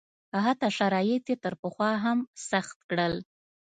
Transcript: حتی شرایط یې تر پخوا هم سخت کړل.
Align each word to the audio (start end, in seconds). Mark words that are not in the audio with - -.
حتی 0.45 0.67
شرایط 0.77 1.23
یې 1.31 1.35
تر 1.43 1.53
پخوا 1.61 1.91
هم 2.03 2.19
سخت 2.49 2.77
کړل. 2.89 3.13